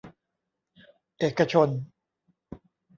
[1.19, 1.69] เอกชน